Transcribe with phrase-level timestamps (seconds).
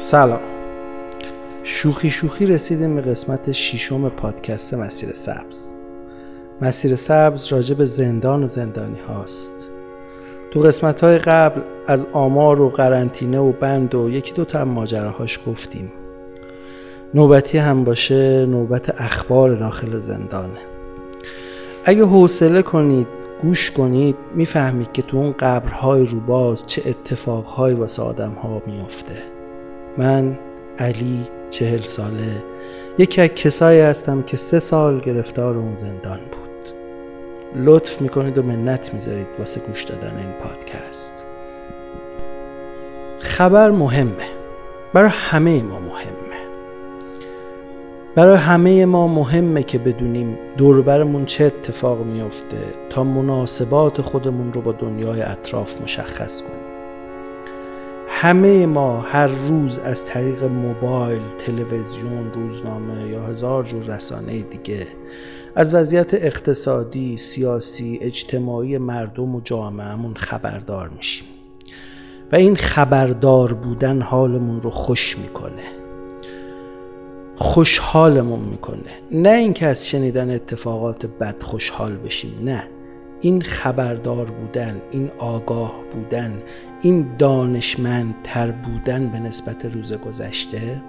[0.00, 0.40] سلام.
[1.62, 5.70] شوخی شوخی رسیدیم به قسمت ششم پادکست مسیر سبز.
[6.62, 9.68] مسیر سبز راجع به زندان و زندانی هاست.
[10.50, 15.38] تو قسمت های قبل از آمار و قرنطینه و بند و یکی دو تا ماجراهاش
[15.46, 15.92] گفتیم.
[17.14, 20.60] نوبتی هم باشه نوبت اخبار داخل زندانه.
[21.84, 23.06] اگه حوصله کنید
[23.42, 29.37] گوش کنید می‌فهمید که تو اون قبرهای روباز چه اتفاقهایی واسه آدم ها میفته
[29.98, 30.38] من
[30.78, 32.44] علی چهل ساله.
[32.98, 36.74] یکی از کسایی هستم که سه سال گرفتار اون زندان بود.
[37.64, 41.24] لطف می‌کنید و منت می‌ذارید واسه گوش دادن این پادکست.
[43.18, 44.28] خبر مهمه.
[44.94, 46.18] برای همه ما مهمه.
[48.14, 54.72] برای همه ما مهمه که بدونیم دوربرمون چه اتفاق میفته تا مناسبات خودمون رو با
[54.72, 56.67] دنیای اطراف مشخص کنیم.
[58.20, 64.86] همه ما هر روز از طریق موبایل، تلویزیون، روزنامه یا هزار جور رسانه دیگه
[65.54, 71.24] از وضعیت اقتصادی، سیاسی، اجتماعی مردم و جامعهمون خبردار میشیم.
[72.32, 75.64] و این خبردار بودن حالمون رو خوش می‌کنه.
[77.34, 78.92] خوشحالمون می‌کنه.
[79.10, 82.68] نه اینکه از شنیدن اتفاقات بد خوشحال بشیم نه.
[83.20, 86.42] این خبردار بودن این آگاه بودن
[86.82, 90.82] این دانشمند تر بودن به نسبت روز گذشته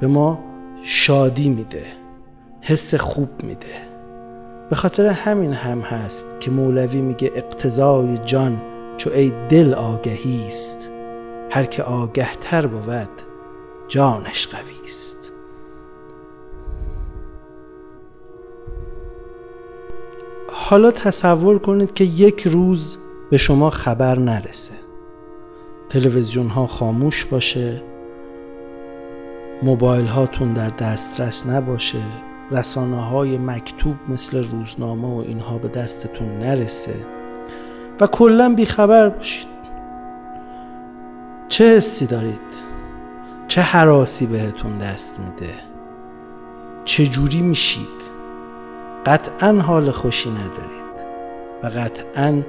[0.00, 0.44] به ما
[0.82, 1.84] شادی میده
[2.60, 3.92] حس خوب میده.
[4.70, 8.62] به خاطر همین هم هست که مولوی میگه اقتضای جان
[8.96, 10.88] چو ای دل آگهی است
[11.50, 13.08] هر که آگه تر بود
[13.88, 15.21] جانش قوی است.
[20.72, 22.98] حالا تصور کنید که یک روز
[23.30, 24.74] به شما خبر نرسه.
[25.90, 27.82] تلویزیون ها خاموش باشه.
[29.62, 31.98] موبایل هاتون در دسترس نباشه.
[32.50, 36.94] رسانه های مکتوب مثل روزنامه و اینها به دستتون نرسه.
[38.00, 39.48] و کلا بیخبر باشید.
[41.48, 42.40] چه حسی دارید؟
[43.48, 45.54] چه حراسی بهتون دست میده؟
[46.84, 48.11] چه جوری میشید؟
[49.06, 50.82] قطعا حال خوشی ندارید
[51.62, 52.42] و قطعا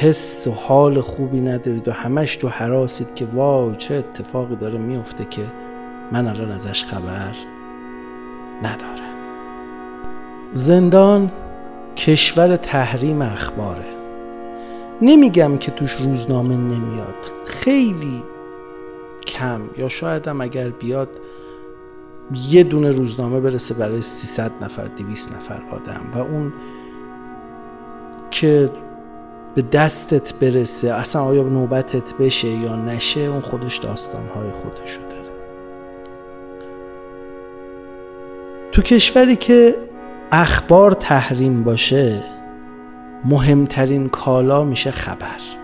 [0.00, 5.24] حس و حال خوبی ندارید و همش تو حراسید که واو چه اتفاقی داره میفته
[5.24, 5.42] که
[6.12, 7.34] من الان ازش خبر
[8.62, 9.14] ندارم.
[10.52, 11.30] زندان
[11.96, 13.98] کشور تحریم اخباره.
[15.02, 18.22] نمیگم که توش روزنامه نمیاد خیلی
[19.26, 21.08] کم یا شاید هم اگر بیاد
[22.34, 26.52] یه دونه روزنامه برسه برای 300 نفر 200 نفر آدم و اون
[28.30, 28.70] که
[29.54, 35.28] به دستت برسه اصلا آیا نوبتت بشه یا نشه اون خودش داستانهای خودشو داره.
[38.72, 39.76] تو کشوری که
[40.32, 42.24] اخبار تحریم باشه
[43.24, 45.57] مهمترین کالا میشه خبر.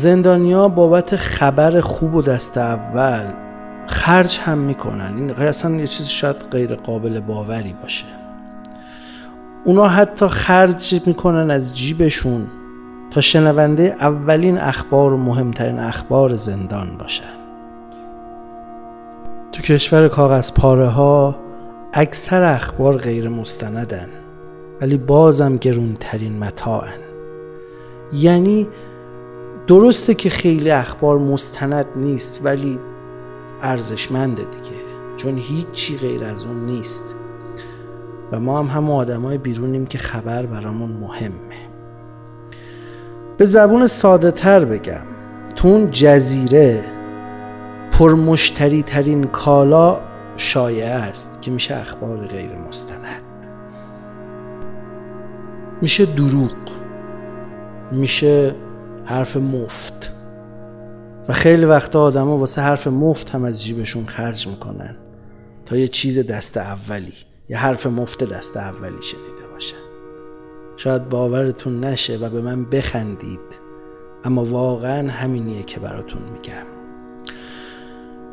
[0.00, 3.24] زندانیا بابت خبر خوب و دست اول
[3.86, 5.14] خرج هم می‌کنن.
[5.16, 8.04] این اصلا یه چیز شاید غیر قابل باوری باشه.
[9.64, 12.46] اونا حتی خرج می‌کنن از جیبشون
[13.10, 17.34] تا شنونده اولین اخبار و مهمترین اخبار زندان باشن.
[19.52, 21.36] تو کشور کاغذ پاره ها
[21.92, 24.08] اکثر اخبار غیر مستندن
[24.80, 27.00] ولی بازم گرونترین متاعن.
[28.12, 28.68] یعنی
[29.70, 32.80] درسته که خیلی اخبار مستند نیست ولی
[33.62, 34.80] ارزشمنده دیگه
[35.16, 37.14] چون هیچی غیر از اون نیست.
[38.32, 41.68] و ما هم هم آدم های بیرونیم که خبر برامون مهمه.
[43.38, 45.06] به زبون ساده تر بگم
[45.56, 46.84] تو اون جزیره
[47.92, 50.00] پرمشتری ترین کالا
[50.36, 53.22] شایع است که میشه اخبار غیر مستند.
[55.82, 56.56] میشه دروغ
[57.92, 58.54] میشه
[59.04, 60.12] حرف مفت.
[61.28, 64.96] و خیلی وقتا آدما واسه حرف مفت هم از جیبشون خرج می‌کنن
[65.66, 67.14] تا یه چیز دست اولی
[67.48, 69.76] یه حرف مفت دست اولی شنیده باشن.
[70.76, 73.40] شاید باورتون نشه و به من بخندید
[74.24, 76.66] اما واقعا همینیه که براتون میگم.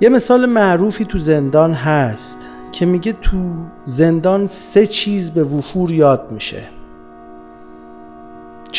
[0.00, 3.54] یه مثال معروفی تو زندان هست که میگه تو
[3.84, 6.62] زندان سه چیز به وفور یاد میشه.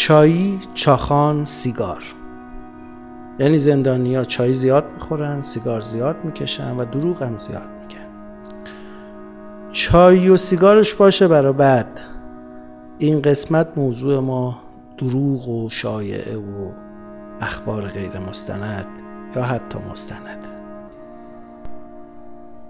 [0.07, 2.04] چایی، چاخان، سیگار.
[3.39, 8.07] یعنی زندانیا چای زیاد می‌خورن سیگار زیاد می‌کشن و دروغ هم زیاد میگن.
[9.71, 12.01] چای و سیگارش باشه برا بعد.
[12.98, 14.59] این قسمت موضوع ما
[14.98, 16.71] دروغ و شایعه و
[17.42, 18.88] اخبار غیر مستند
[19.36, 20.48] یا حتی مستند.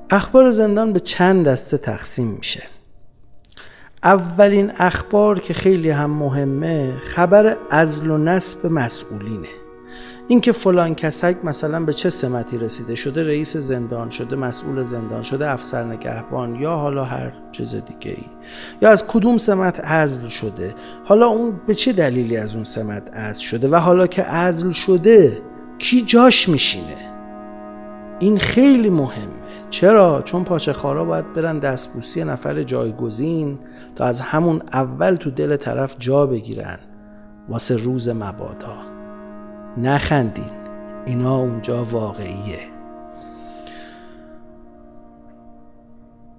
[0.10, 2.64] اخبار زندان به چند دسته تقسیم میشه.
[4.08, 9.48] اولین اخبار که خیلی هم مهمه خبر ازل و نسب مسئولینه.
[10.28, 15.50] اینکه فلان کسک مثلا به چه سمتی رسیده؟ شده رئیس زندان شده مسئول زندان شده
[15.50, 18.26] افسر نگهبان یا حالا هر چیز دیگه ای
[18.82, 20.76] یا از کدوم سمت عزل شده؟
[21.06, 25.42] حالا اون به چه دلیلی از اون سمت عزل شده؟ و حالا که عزل شده
[25.78, 26.98] کی جاش میشینه؟
[28.20, 29.37] این خیلی مهمه.
[29.70, 33.60] چرا؟ چون پاچه خارا باید برن دستبوسی نفر جایگزین
[33.96, 36.80] تا از همون اول تو دل طرف جا بگیرن.
[37.50, 38.78] واسه روز مبادا.
[39.78, 40.52] نخندین.
[41.06, 42.60] اینا اونجا واقعیه.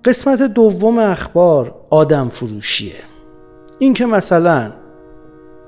[0.05, 3.03] قسمت دوم اخبار آدم فروشیه.
[3.79, 4.73] این که مثلا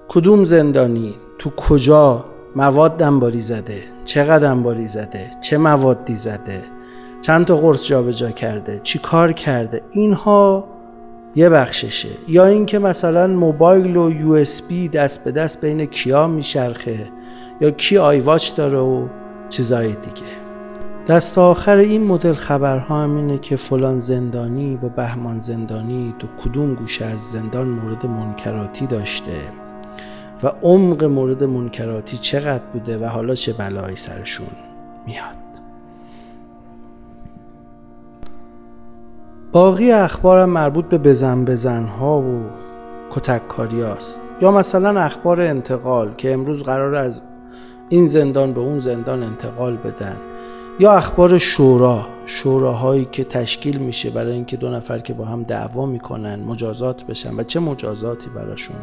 [0.09, 2.25] کدوم زندانی تو کجا
[2.57, 6.63] مواد دنباری زده چقدر دنباری زده چه موادی زده
[7.23, 10.65] چند تا قرص جابجا کرده چی کار کرده؟ اینها
[11.35, 12.09] یه بخششه.
[12.29, 17.09] یا اینکه مثلا موبایل و یو اس بی دست به دست بین کیا میچرخه
[17.61, 19.09] یا کی آیواچ داره و
[19.49, 20.51] چیزای دیگه.
[21.07, 26.75] دست آخر این مدل خبرها هم اینه که فلان زندانی با بهمان زندانی تو کدوم
[26.75, 29.43] گوشه از زندان مورد منکراتی داشته
[30.43, 34.47] و عمق مورد منکراتی چقدر بوده و حالا چه بلایی سرشون
[35.07, 35.40] میاد.
[39.53, 42.43] باقی اخبارم مربوط به بزن بزن ها و
[43.11, 44.19] کتک کاری هاست.
[44.41, 47.23] یا مثلا اخبار انتقال که امروز قرار از
[47.89, 50.17] این زندان به اون زندان انتقال بدن.
[50.79, 55.87] یا اخبار شورا شوراهایی که تشکیل میشه برای اینکه دو نفر که با هم دعوا
[55.87, 58.77] می‌کنن مجازات بشن و چه مجازاتی براشون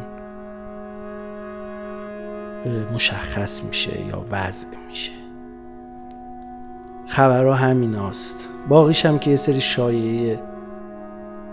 [2.94, 5.12] مشخص میشه یا وضع میشه.
[7.06, 8.48] خبرها همین هاست.
[8.68, 10.40] باقیش هم که یه سری شایعه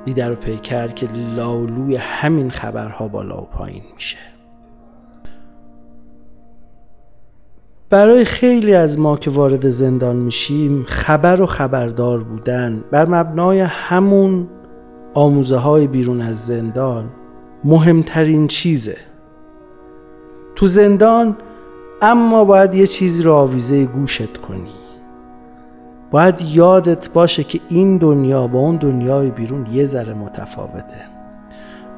[0.06, 4.18] بیدر و پیکر که لالوی همین خبرها بالا و پایین میشه.
[7.90, 14.48] برای خیلی از ما که وارد زندان میشیم خبر و خبردار بودن بر مبنای همون
[15.14, 17.10] آموزه های بیرون از زندان
[17.64, 18.98] مهمترین چیزه.
[20.56, 21.38] تو زندان
[22.02, 24.85] اما باید یه چیزی رو آویزه گوشت کنی.
[26.12, 31.16] باید یادت باشه که این دنیا با اون دنیای بیرون یه ذره متفاوته.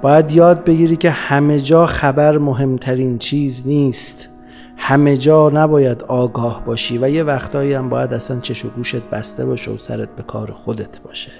[0.02, 4.30] باید یاد بگیری که همه جا خبر مهمترین چیز نیست.
[4.78, 9.46] همه جا نباید آگاه باشی و یه وقتایی هم باید اصلا چش و گوشت بسته
[9.46, 11.32] باشه و سرت به کار خودت باشه.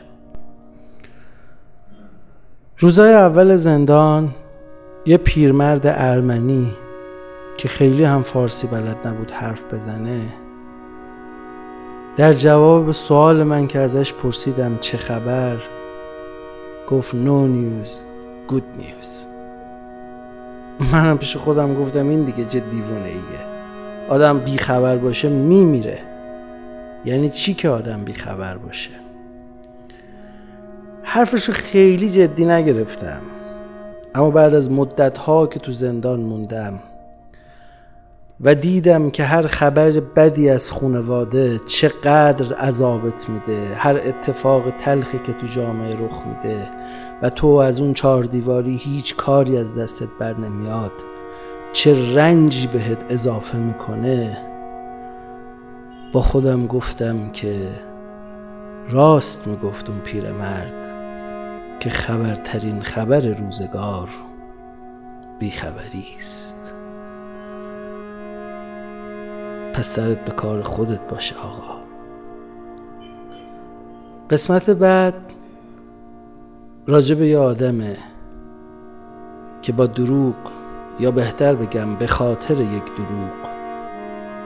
[2.78, 4.36] روزای اول زندان
[5.06, 6.72] یه پیرمرد ارمنی
[7.58, 10.47] که خیلی هم فارسی بلد نبود حرف بزنه
[12.18, 15.58] در جواب سوال من که ازش پرسیدم چه خبر
[16.88, 18.00] گفت نو نیوز
[18.48, 19.26] گود نیوز
[20.92, 23.48] منم پیش خودم گفتم این دیگه چه دیوونه ایه
[24.10, 26.00] آدم بی خبر باشه میمیره.
[27.06, 28.90] یعنی چی که آدم بی خبر باشه؟
[31.04, 33.22] حرفشو خیلی جدی نگرفتم.
[34.16, 36.80] اما بعد از مدت ها که تو زندان موندم
[38.42, 45.34] و دیدم که هر خبر بدی از خونواده چقدر عذابت میده هر اتفاق تلخی که
[45.34, 46.70] تو جامعه رخ میده
[47.22, 50.92] و تو از اون چهار دیواری هیچ کاری از دستت بر نمیاد.
[51.74, 54.38] چه رنجی بهت اضافه می‌کنه؟
[56.14, 57.70] با خودم گفتم که
[58.90, 60.88] راست می‌گفت اون پیرمرد
[61.80, 64.10] که خبرترین خبر روزگار
[65.40, 66.57] بیخبری است.
[69.78, 71.78] پس به کار خودت باشه آقا.
[74.30, 75.14] قسمت بعد
[76.88, 77.98] راجب یه آدمه
[79.62, 80.36] که با دروغ
[81.00, 83.48] یا بهتر بگم به خاطر یک دروغ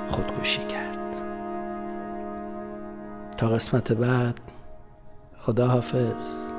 [0.10, 1.18] خودکشی کرد.
[3.38, 4.40] تا قسمت بعد
[5.38, 6.52] خدا حافظ